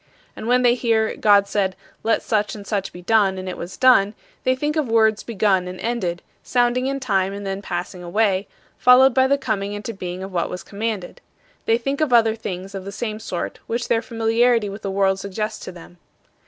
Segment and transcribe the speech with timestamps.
[0.35, 3.77] And when they hear, "God said, 'Let such and such be done,' and it was
[3.77, 8.47] done," they think of words begun and ended, sounding in time and then passing away,
[8.79, 11.21] followed by the coming into being of what was commanded.
[11.67, 15.19] They think of other things of the same sort which their familiarity with the world
[15.19, 15.99] suggests to them.